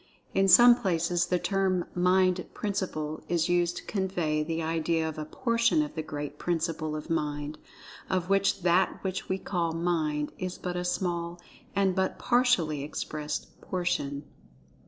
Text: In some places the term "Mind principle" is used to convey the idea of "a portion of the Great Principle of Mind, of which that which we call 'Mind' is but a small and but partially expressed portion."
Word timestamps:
In 0.33 0.47
some 0.47 0.73
places 0.73 1.27
the 1.27 1.37
term 1.37 1.85
"Mind 1.93 2.47
principle" 2.55 3.21
is 3.29 3.49
used 3.49 3.77
to 3.77 3.83
convey 3.85 4.41
the 4.41 4.63
idea 4.63 5.07
of 5.07 5.19
"a 5.19 5.25
portion 5.25 5.83
of 5.83 5.93
the 5.93 6.01
Great 6.01 6.39
Principle 6.39 6.95
of 6.95 7.11
Mind, 7.11 7.59
of 8.09 8.27
which 8.27 8.63
that 8.63 8.97
which 9.03 9.29
we 9.29 9.37
call 9.37 9.73
'Mind' 9.73 10.31
is 10.39 10.57
but 10.57 10.75
a 10.75 10.83
small 10.83 11.39
and 11.75 11.93
but 11.95 12.17
partially 12.17 12.81
expressed 12.83 13.61
portion." 13.61 14.23